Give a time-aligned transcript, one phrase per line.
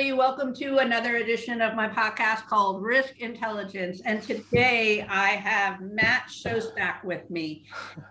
[0.00, 0.18] Everybody.
[0.18, 4.00] Welcome to another edition of my podcast called Risk Intelligence.
[4.06, 7.66] And today I have Matt Shostak with me.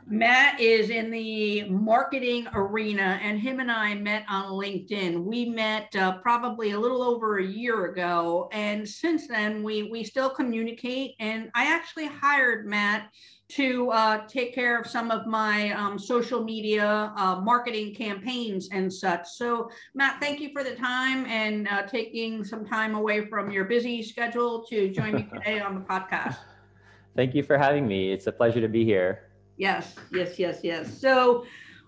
[0.05, 5.23] Matt is in the marketing arena, and him and I met on LinkedIn.
[5.23, 8.49] We met uh, probably a little over a year ago.
[8.51, 11.15] And since then, we, we still communicate.
[11.19, 13.09] And I actually hired Matt
[13.49, 18.91] to uh, take care of some of my um, social media uh, marketing campaigns and
[18.91, 19.27] such.
[19.27, 23.65] So, Matt, thank you for the time and uh, taking some time away from your
[23.65, 26.37] busy schedule to join me today on the podcast.
[27.15, 28.11] Thank you for having me.
[28.13, 29.29] It's a pleasure to be here.
[29.57, 31.01] Yes, yes, yes, yes.
[31.01, 31.43] So,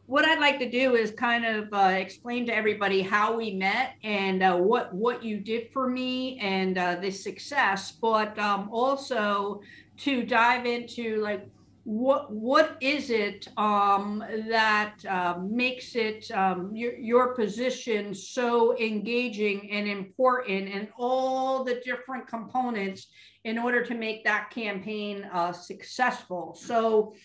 [0.07, 3.93] what I'd like to do is kind of uh, explain to everybody how we met
[4.03, 9.61] and uh, what what you did for me and uh, the success, but um, also
[10.01, 11.47] to dive into like
[11.83, 19.71] what what is it um, that uh, makes it um, your, your position so engaging
[19.71, 23.07] and important and all the different components
[23.45, 26.55] in order to make that campaign uh, successful?
[26.59, 27.15] So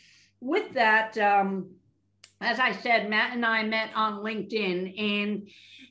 [0.41, 1.71] with that um,
[2.41, 5.49] as i said matt and i met on linkedin and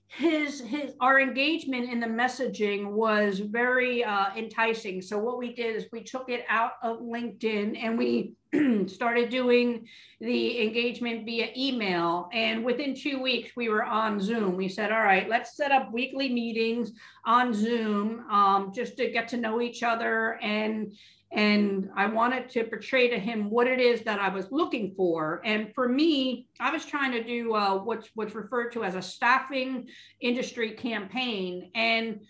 [0.08, 5.02] his his our engagement in the messaging was very uh, enticing.
[5.02, 8.34] So what we did is we took it out of LinkedIn and we
[8.88, 9.88] started doing
[10.20, 12.30] the engagement via email.
[12.34, 14.56] And within two weeks, we were on Zoom.
[14.56, 16.92] We said, all right, let's set up weekly meetings
[17.26, 20.96] on Zoom um, just to get to know each other and
[21.32, 25.42] and I wanted to portray to him what it is that I was looking for.
[25.44, 29.02] And for me, I was trying to do uh, what's what's referred to as a
[29.02, 29.90] staffing
[30.22, 31.72] industry campaign.
[31.76, 32.22] And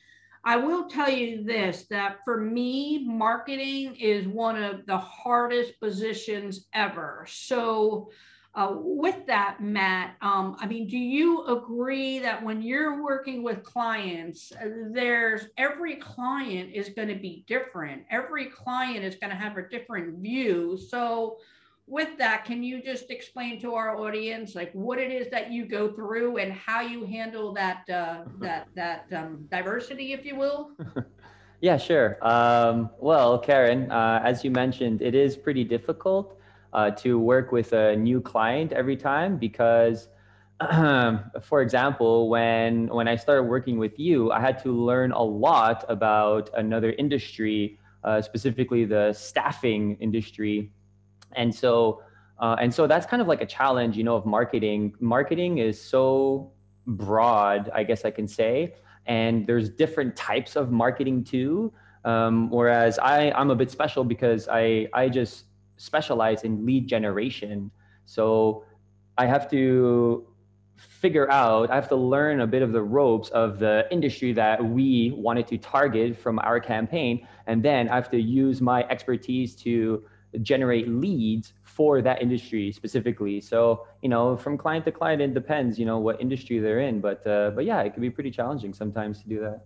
[0.46, 6.68] I will tell you this: that for me, marketing is one of the hardest positions
[6.74, 7.26] ever.
[7.28, 8.10] So
[8.56, 13.64] uh, with that, Matt, um, I mean, do you agree that when you're working with
[13.64, 18.04] clients, uh, there's every client is going to be different.
[18.10, 20.78] Every client is going to have a different view.
[20.78, 21.38] So,
[21.88, 25.66] with that, can you just explain to our audience like what it is that you
[25.66, 30.72] go through and how you handle that uh, that that um, diversity, if you will?
[31.62, 32.18] yeah, sure.
[32.22, 36.40] Um, well, Karen, uh, as you mentioned, it is pretty difficult
[36.74, 40.10] uh, to work with a new client every time because
[41.42, 45.84] for example when when i started working with you i had to learn a lot
[45.90, 50.72] about another industry uh, specifically the staffing industry
[51.34, 52.02] and so
[52.40, 55.80] uh, and so that's kind of like a challenge you know of marketing marketing is
[55.80, 56.52] so
[56.88, 58.74] broad i guess i can say
[59.08, 61.72] and there's different types of marketing too
[62.04, 65.46] um, whereas i i'm a bit special because i i just
[65.78, 67.72] specialize in lead generation.
[68.06, 68.64] So
[69.18, 70.28] I have to
[70.76, 74.64] figure out, I have to learn a bit of the ropes of the industry that
[74.64, 77.28] we wanted to target from our campaign.
[77.48, 80.06] And then I have to use my expertise to
[80.42, 83.42] generate leads for that industry specifically.
[83.42, 87.02] So, you know, from client to client, it depends, you know, what industry they're in.
[87.02, 89.66] But, uh, but yeah, it can be pretty challenging sometimes to do that.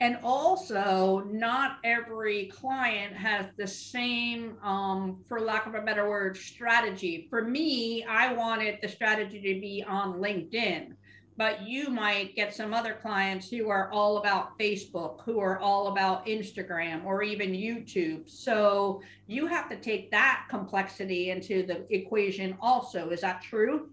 [0.00, 6.36] And also, not every client has the same, um, for lack of a better word,
[6.36, 7.26] strategy.
[7.30, 10.94] For me, I wanted the strategy to be on LinkedIn,
[11.36, 15.88] but you might get some other clients who are all about Facebook, who are all
[15.88, 18.28] about Instagram or even YouTube.
[18.28, 23.10] So you have to take that complexity into the equation also.
[23.10, 23.88] Is that true?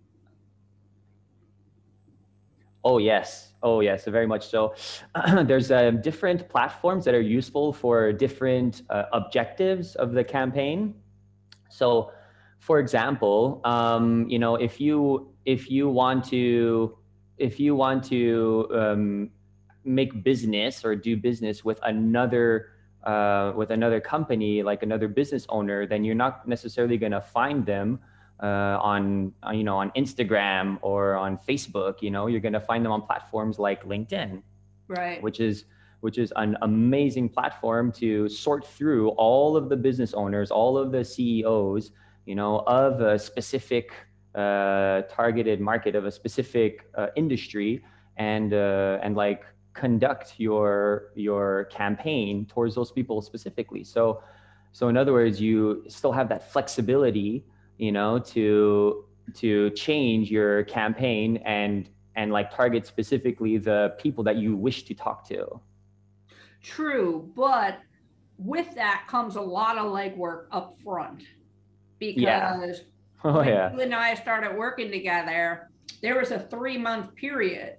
[2.83, 4.73] Oh yes, oh yes, very much so.
[5.43, 10.93] There's um, different platforms that are useful for different uh, objectives of the campaign.
[11.69, 12.11] So,
[12.59, 16.97] for example, um, you know, if you if you want to
[17.39, 19.29] if you want to um,
[19.83, 22.71] make business or do business with another
[23.03, 27.65] uh, with another company, like another business owner, then you're not necessarily going to find
[27.65, 27.99] them
[28.43, 32.01] uh, on uh, you know on Instagram or on Facebook.
[32.01, 34.41] You know, you're going to find them on platforms like LinkedIn,
[34.87, 35.21] right?
[35.23, 35.65] Which is
[36.01, 40.91] which is an amazing platform to sort through all of the business owners, all of
[40.91, 41.91] the CEOs,
[42.25, 43.91] you know, of a specific
[44.35, 47.83] uh, targeted market of a specific uh, industry,
[48.17, 49.43] and uh, and like
[49.73, 53.83] conduct your your campaign towards those people specifically.
[53.83, 54.21] So
[54.71, 57.45] so in other words, you still have that flexibility,
[57.77, 59.05] you know, to
[59.35, 64.93] to change your campaign and and like target specifically the people that you wish to
[64.93, 65.59] talk to.
[66.61, 67.79] True, but
[68.37, 71.23] with that comes a lot of legwork up front
[71.99, 72.73] because yeah.
[73.23, 73.73] oh, when yeah.
[73.73, 75.69] you and I started working together,
[76.01, 77.77] there was a three month period,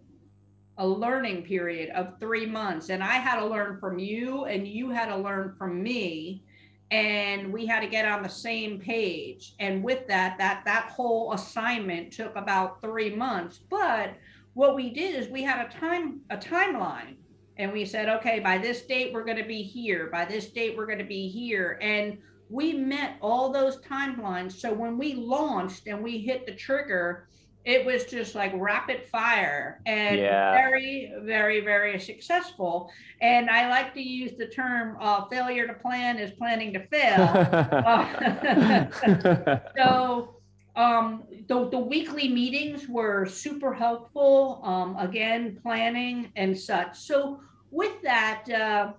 [0.79, 2.91] a learning period of three months.
[2.91, 6.43] And I had to learn from you, and you had to learn from me.
[6.91, 9.55] And we had to get on the same page.
[9.61, 13.61] And with that, that that whole assignment took about three months.
[13.71, 14.15] But
[14.55, 17.17] what we did is we had a time a timeline
[17.57, 20.77] and we said okay by this date we're going to be here by this date
[20.77, 22.19] we're going to be here and
[22.51, 24.53] we met all those timelines.
[24.53, 27.29] So when we launched and we hit the trigger
[27.65, 30.53] it was just like rapid fire and Yeah.
[30.55, 32.91] very very very successful.
[33.21, 37.47] And i like to use the term uh, failure to plan is planning to fail.
[39.77, 40.35] So
[40.77, 46.99] um, the, the weekly meetings were super helpful um, again planning and such.
[46.99, 48.93] So with that uh,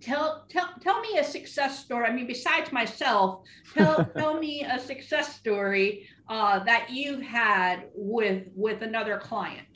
[0.00, 3.42] tell tell tell me a success story i mean besides myself
[3.74, 9.66] tell tell me a success story uh, that you've had with with another client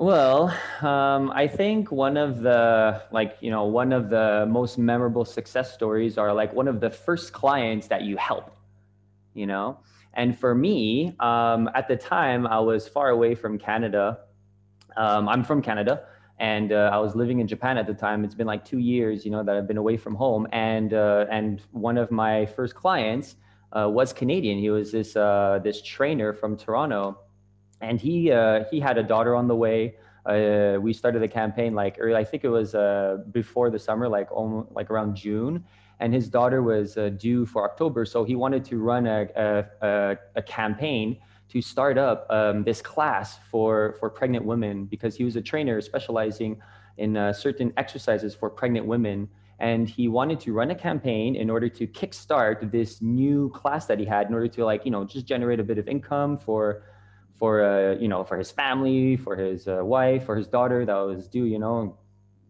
[0.00, 5.24] Well, um, I think one of the like you know one of the most memorable
[5.24, 8.56] success stories are like one of the first clients that you help,
[9.34, 9.80] you know.
[10.14, 14.18] And for me, um, at the time, I was far away from Canada.
[14.96, 16.06] Um, I'm from Canada,
[16.40, 18.24] and uh, I was living in Japan at the time.
[18.24, 20.46] It's been like two years, you know, that I've been away from home.
[20.52, 23.36] And uh, and one of my first clients
[23.72, 24.58] uh, was Canadian.
[24.58, 27.18] He was this uh, this trainer from Toronto
[27.80, 29.96] and he uh, he had a daughter on the way.
[30.26, 32.72] Uh, we started the campaign like early, I think it was
[33.30, 35.64] before the summer, like almost, like around June,
[36.00, 40.16] and his daughter was due for October, so he wanted to run a a, a,
[40.36, 41.16] a campaign
[41.50, 45.80] to start up um, this class for for pregnant women because he was a trainer
[45.80, 46.60] specializing
[46.98, 49.28] in uh, certain exercises for pregnant women.
[49.60, 53.98] And he wanted to run a campaign in order to kickstart this new class that
[53.98, 56.84] he had, in order to like you know just generate a bit of income for
[57.34, 60.94] for uh, you know for his family, for his uh, wife, for his daughter that
[60.94, 61.96] was due, you know,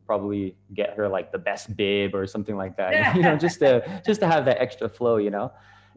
[0.07, 4.03] probably get her like the best bib or something like that, you know, just to
[4.05, 5.53] just to have that extra flow, you know.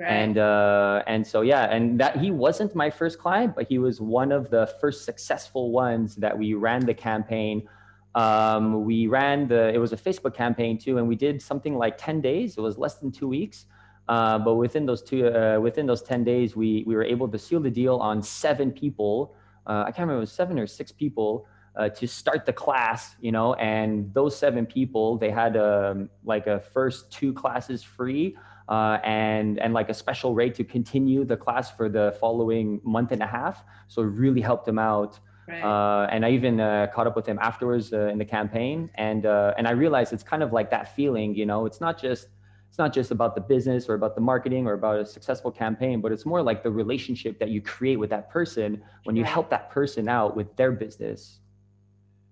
[0.07, 4.01] And uh, and so yeah, and that he wasn't my first client, but he was
[4.01, 7.67] one of the first successful ones that we ran the campaign.
[8.15, 11.97] Um, we ran the it was a Facebook campaign too, and we did something like
[11.97, 12.57] ten days.
[12.57, 13.65] It was less than two weeks.
[14.07, 17.37] Uh, but within those two, uh, within those 10 days, we, we were able to
[17.39, 19.33] seal the deal on seven people.
[19.65, 21.45] Uh, I can't remember, it was seven or six people
[21.77, 26.47] uh, to start the class, you know, and those seven people, they had um, like
[26.47, 28.35] a first two classes free
[28.71, 33.11] uh, and, and like a special rate to continue the class for the following month
[33.11, 33.65] and a half.
[33.89, 35.19] So it really helped him out.
[35.47, 35.61] Right.
[35.61, 39.25] Uh, and I even uh, caught up with him afterwards uh, in the campaign, and
[39.25, 42.27] uh, and I realized it's kind of like that feeling, you know, it's not just
[42.69, 45.99] it's not just about the business or about the marketing or about a successful campaign,
[45.99, 49.49] but it's more like the relationship that you create with that person when you help
[49.49, 51.39] that person out with their business.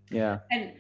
[0.10, 0.38] Yeah.
[0.50, 0.72] And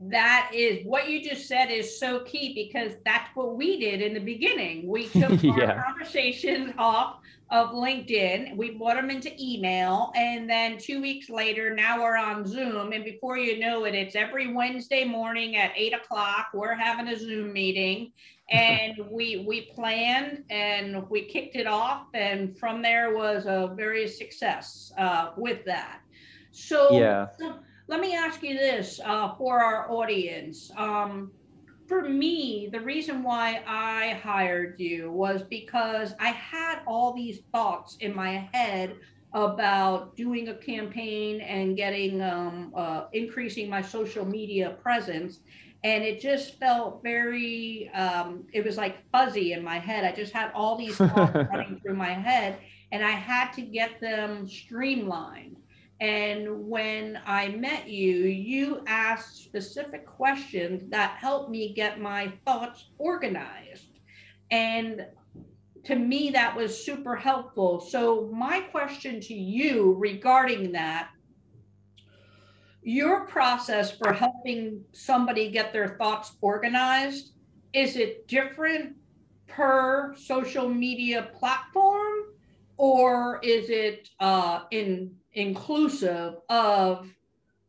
[0.00, 4.12] that is what you just said is so key because that's what we did in
[4.12, 4.88] the beginning.
[4.88, 5.82] We took our Yeah.
[5.84, 7.20] conversations off
[7.50, 12.46] of LinkedIn, we brought them into email, and then two weeks later, now we're on
[12.46, 12.92] Zoom.
[12.92, 16.48] And before you know it, it's every Wednesday morning at eight o'clock.
[16.54, 18.12] We're having a Zoom meeting.
[18.50, 24.06] And we we planned and we kicked it off, and from there was a very
[24.06, 26.00] success uh, with that.
[26.52, 27.28] So Yeah.
[27.38, 27.54] so
[27.86, 30.70] let me ask you this uh, for our audience.
[30.76, 31.30] Um,
[31.86, 37.96] for me, the reason why I hired you was because I had all these thoughts
[38.00, 38.96] in my head
[39.34, 45.40] about doing a campaign and getting um, uh, increasing my social media presence.
[45.82, 50.04] And it just felt very, um, it was like fuzzy in my head.
[50.04, 52.56] I just had all these thoughts running through my head,
[52.92, 55.56] and I had to get them streamlined.
[56.00, 62.90] And when I met you, you asked specific questions that helped me get my thoughts
[62.98, 63.98] organized.
[64.50, 65.06] And
[65.84, 67.80] to me, that was super helpful.
[67.80, 71.10] So, my question to you regarding that
[72.82, 77.32] your process for helping somebody get their thoughts organized
[77.72, 78.94] is it different
[79.46, 82.14] per social media platform
[82.76, 87.08] or is it uh, in inclusive of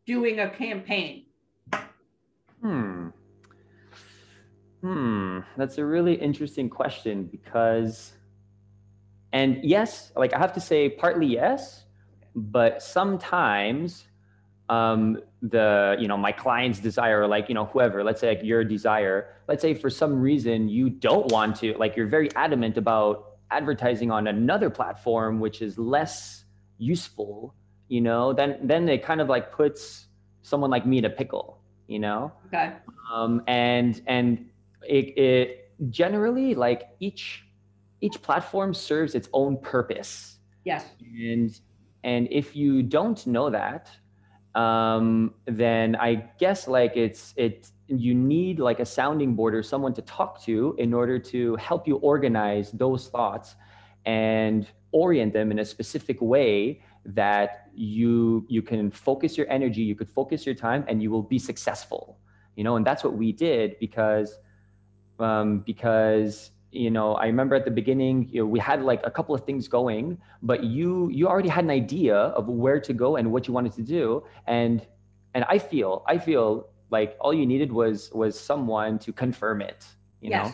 [0.05, 1.25] doing a campaign?
[2.62, 3.10] Hmm.
[4.81, 5.39] Hmm.
[5.57, 8.13] That's a really interesting question because,
[9.34, 11.86] and yes, like I have to say, partly yes,
[12.36, 14.05] but sometimes
[14.69, 18.63] um, the you know my client's desire like you know whoever let's say like your
[18.63, 23.38] desire let's say for some reason you don't want to like you're very adamant about
[23.51, 26.45] advertising on another platform which is less
[26.77, 27.53] useful
[27.88, 30.08] you know then then it kind of like puts
[30.41, 32.32] someone like me in a pickle you know?
[32.48, 32.74] Okay.
[33.13, 34.50] Um and and
[34.84, 37.44] it, it generally like each
[38.01, 40.39] each platform serves its own purpose.
[40.63, 40.86] Yes.
[41.00, 41.60] And
[42.03, 43.89] and if you don't know that
[44.55, 49.94] um, then I guess like it's it you need like a sounding board or someone
[49.96, 53.55] to talk to in order to help you organize those thoughts
[54.05, 54.67] and
[55.04, 60.10] orient them in a specific way that you you can focus your energy you could
[60.10, 62.04] focus your time and you will be successful
[62.56, 62.78] you know?
[62.78, 64.40] And that's what we did because
[65.20, 69.12] um, because you know i remember at the beginning you know, we had like a
[69.18, 73.16] couple of things going but you you already had an idea of where to go
[73.16, 74.22] and what you wanted to do.
[74.46, 74.86] And
[75.36, 79.86] and i feel i feel like all you needed was was someone to confirm it
[80.20, 80.48] you yes.
[80.48, 80.54] know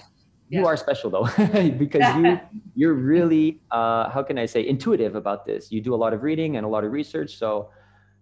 [0.51, 1.27] you are special though
[1.77, 2.39] because you
[2.75, 5.72] you're really uh, how can i say intuitive about this.
[5.72, 7.70] You do a lot of reading and a lot of research so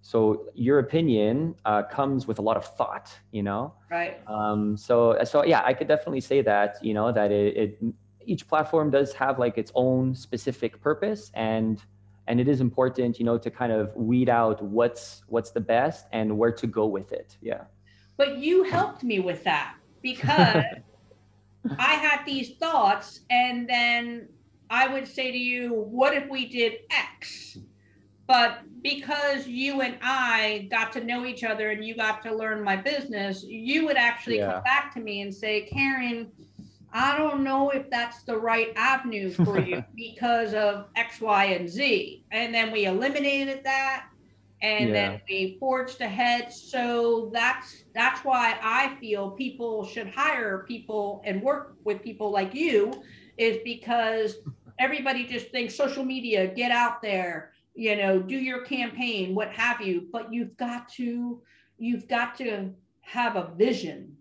[0.02, 3.74] so your opinion uh, comes with a lot of thought you know?
[3.92, 4.20] Right.
[4.28, 7.84] Um, so so yeah i could definitely say that you know that it, it,
[8.26, 11.84] each platform does have like its own specific purpose and
[12.28, 16.06] and it is important you know to kind of weed out what's what's the best
[16.12, 17.38] and where to go with it.
[17.42, 17.64] Yeah.
[18.18, 20.64] But you helped me with that because
[21.78, 24.28] i had these thoughts and then
[24.70, 27.58] i would say to you what if we did x
[28.30, 32.64] but because you and I got to know each other and you got to learn
[32.64, 34.54] my business, you would actually yeah.
[34.54, 36.32] come back to me and say, Karen,
[36.94, 41.68] I don't know if that's the right avenue for you because of X, Y, and
[41.68, 42.24] Z.
[42.30, 44.09] And then we eliminated that
[44.62, 44.94] and yeah.
[44.94, 46.52] then we forged ahead.
[46.52, 52.54] So that's that's why I feel people should hire people and work with people like
[52.54, 52.92] you,
[53.38, 54.36] is because
[54.80, 59.80] everybody just thinks social media, get out there you know, do your campaign, what have
[59.80, 61.42] you, but you've got to,
[61.78, 64.18] you've got to have a vision.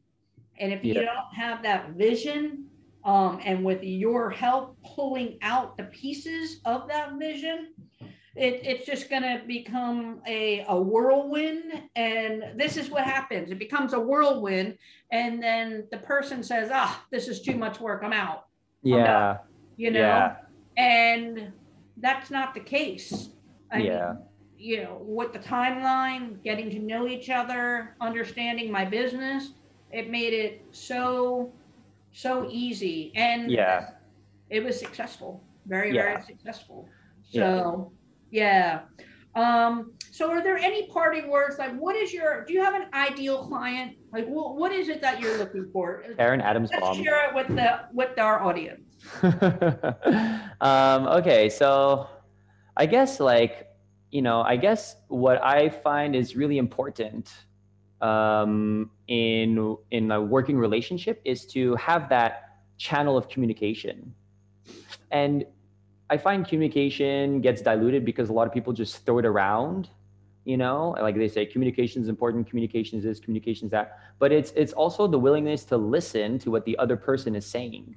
[0.61, 0.95] And if yeah.
[0.95, 2.66] you don't have that vision,
[3.04, 7.73] um, and with your help pulling out the pieces of that vision,
[8.38, 11.83] it, it's just going to become a, a whirlwind.
[11.97, 14.78] And this is what happens it becomes a whirlwind.
[15.11, 18.02] And then the person says, ah, this is too much work.
[18.04, 18.47] I'm out.
[18.83, 19.30] Yeah.
[19.30, 19.38] I'm
[19.76, 20.37] you know, yeah.
[20.76, 21.52] and
[21.99, 23.30] that's not the case.
[23.71, 24.14] I yeah.
[24.14, 24.23] Mean,
[24.59, 29.52] you know, with the timeline, getting to know each other, understanding my business,
[29.92, 31.52] it made it so,
[32.12, 33.12] so easy.
[33.14, 33.90] And yeah,
[34.50, 35.42] it was successful.
[35.66, 36.02] Very, yeah.
[36.02, 36.88] very successful.
[37.30, 37.92] So,
[38.30, 38.80] yeah.
[39.35, 41.58] Um, so are there any parting words?
[41.58, 43.97] Like, what is your, do you have an ideal client?
[44.12, 46.04] Like, what, what is it that you're looking for?
[46.18, 48.82] Aaron Adams Let's share it with the, with our audience.
[50.61, 51.49] um, okay.
[51.49, 52.08] So
[52.76, 53.68] I guess like
[54.11, 57.30] you know, I guess what I find is really important
[58.00, 64.14] um, in in a working relationship is to have that channel of communication.
[65.11, 65.44] And
[66.10, 69.90] I find communication gets diluted because a lot of people just throw it around.
[70.44, 72.48] You know, like they say, communication is important.
[72.48, 73.20] Communication is this.
[73.20, 73.98] Communication is that.
[74.18, 77.94] But it's it's also the willingness to listen to what the other person is saying.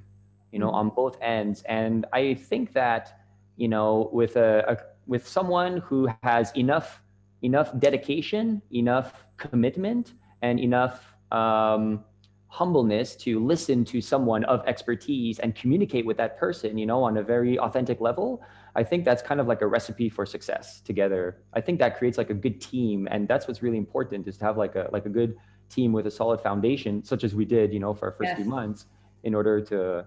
[0.51, 0.75] You know, mm-hmm.
[0.75, 1.63] on both ends.
[1.63, 3.21] And I think that
[3.55, 4.77] you know, with a, a
[5.07, 7.01] with someone who has enough
[7.41, 12.03] enough dedication, enough commitment, and enough um,
[12.51, 17.15] humbleness to listen to someone of expertise and communicate with that person, you know, on
[17.15, 18.43] a very authentic level.
[18.75, 21.37] I think that's kind of like a recipe for success together.
[21.53, 24.45] I think that creates like a good team, and that's what's really important is to
[24.45, 25.37] have like a like a good
[25.69, 28.35] team with a solid foundation, such as we did, you know, for our first yes.
[28.35, 28.85] few months,
[29.23, 30.05] in order to,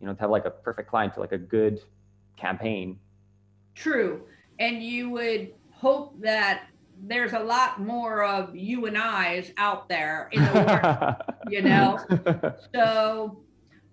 [0.00, 1.80] you know, to have like a perfect client to like a good
[2.36, 2.98] campaign.
[3.76, 4.22] True
[4.58, 6.66] and you would hope that
[7.02, 11.16] there's a lot more of you and I's out there in the world,
[11.48, 11.98] you know.
[12.74, 13.40] So,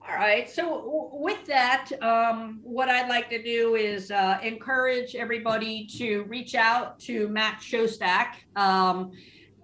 [0.01, 0.49] all right.
[0.49, 6.55] So with that, um, what I'd like to do is uh, encourage everybody to reach
[6.55, 8.33] out to Matt Shostak.
[8.55, 9.11] Um,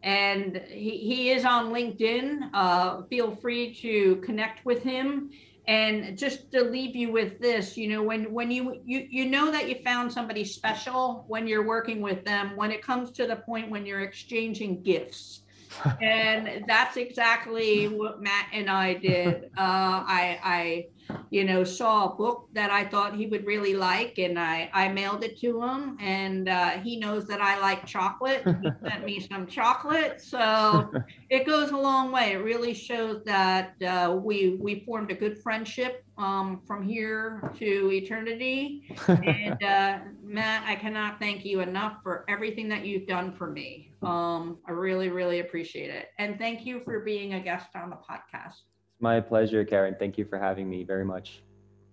[0.04, 2.50] and he, he is on LinkedIn.
[2.54, 5.32] Uh, feel free to connect with him
[5.68, 9.52] and just to leave you with this you know when when you you you know
[9.52, 13.36] that you found somebody special when you're working with them when it comes to the
[13.36, 15.42] point when you're exchanging gifts
[16.02, 19.52] and that's exactly what Matt and I did.
[19.58, 20.88] Uh, I, I,
[21.30, 24.90] you know, saw a book that I thought he would really like, and I, I
[24.90, 25.98] mailed it to him.
[26.00, 28.44] And uh, he knows that I like chocolate.
[28.62, 30.92] He sent me some chocolate, so
[31.30, 32.34] it goes a long way.
[32.34, 37.92] It really shows that uh, we we formed a good friendship um, from here to
[37.92, 38.84] eternity.
[39.08, 43.92] And uh, Matt, I cannot thank you enough for everything that you've done for me.
[44.04, 46.08] Um, I really, really appreciate it.
[46.18, 48.62] And thank you for being a guest on the podcast.
[48.98, 49.96] It's my pleasure, Karen.
[50.00, 51.44] Thank you for having me very much.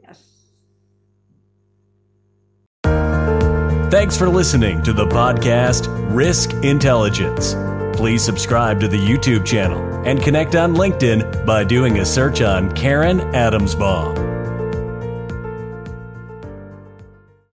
[0.00, 0.22] Yes.
[3.90, 7.56] Thanks for listening to the podcast Risk Intelligence.
[7.94, 12.74] Please subscribe to the YouTube channel and connect on LinkedIn by doing a search on
[12.74, 14.23] Karen Adamsbaum.